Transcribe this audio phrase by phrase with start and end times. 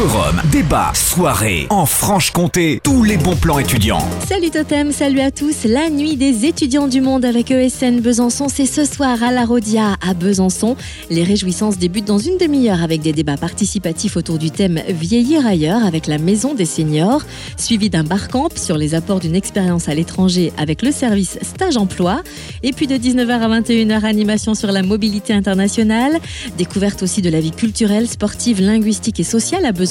[0.00, 4.08] Forum, débat, soirée, en Franche-Comté, tous les bons plans étudiants.
[4.26, 5.64] Salut Totem, salut à tous.
[5.64, 9.98] La nuit des étudiants du monde avec ESN Besançon, c'est ce soir à la Rodia
[10.00, 10.74] à Besançon.
[11.10, 15.84] Les réjouissances débutent dans une demi-heure avec des débats participatifs autour du thème Vieillir ailleurs
[15.84, 17.20] avec la Maison des Seniors,
[17.58, 22.22] suivi d'un barcamp sur les apports d'une expérience à l'étranger avec le service Stage Emploi.
[22.62, 26.12] Et puis de 19h à 21h, animation sur la mobilité internationale,
[26.56, 29.89] découverte aussi de la vie culturelle, sportive, linguistique et sociale à Besançon.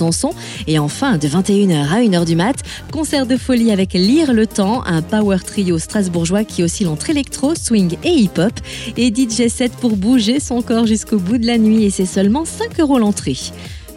[0.67, 2.55] Et enfin, de 21h à 1h du mat,
[2.91, 7.53] concert de folie avec Lire le temps, un power trio strasbourgeois qui oscille entre électro,
[7.55, 8.53] swing et hip-hop.
[8.97, 12.45] Et DJ 7 pour bouger son corps jusqu'au bout de la nuit et c'est seulement
[12.45, 13.37] 5 euros l'entrée.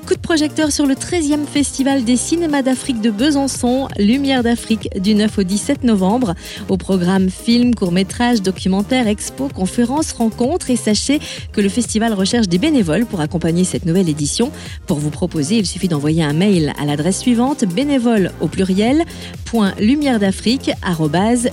[0.06, 5.14] Coup de projecteur sur le 13e Festival des cinémas d'Afrique de Besançon, Lumière d'Afrique, du
[5.14, 6.34] 9 au 17 novembre.
[6.68, 10.70] Au programme film, court-métrage, documentaire, expo, conférences, rencontres.
[10.70, 11.20] Et sachez
[11.52, 14.50] que le festival recherche des bénévoles pour accompagner cette nouvelle édition.
[14.88, 19.04] Pour vous proposer, il suffit d'envoyer un mail à l'adresse suivante bénévole au pluriel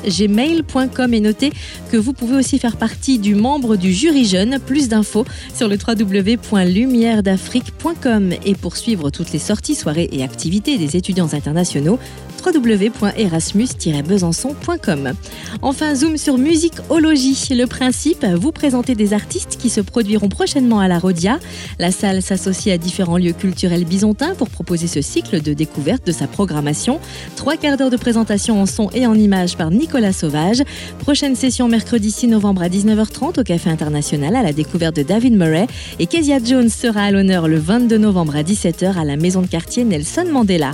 [0.08, 1.52] gmail.com et notez
[1.92, 4.58] que vous pouvez aussi faire partie du membre du jury jeune.
[4.60, 10.98] Plus d'infos sur le www.lumieredafrique.com et pour suivre toutes les sorties, soirées et activités des
[10.98, 12.00] étudiants internationaux,
[12.46, 15.14] www.erasmus-besançon.com.
[15.62, 17.48] Enfin, zoom sur musicologie.
[17.52, 21.40] Le principe, vous présenter des artistes qui se produiront prochainement à la Rodia.
[21.80, 26.12] La salle s'associe à différents lieux culturels byzantins pour proposer ce cycle de découverte de
[26.12, 27.00] sa programmation.
[27.36, 30.64] Trois quarts d'heure de présentation en son et en images par Nicolas Sauvage.
[31.00, 35.36] Prochaine session mercredi 6 novembre à 19h30 au Café International à la découverte de David
[35.36, 35.68] Murray.
[36.00, 37.98] Et Kezia Jones sera à l'honneur le 22
[38.30, 40.72] novembre à 17h à la maison de quartier Nelson Mandela.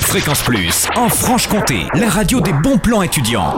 [0.00, 3.54] Fréquence Plus, en Franche-Comté, la radio des bons plans étudiants.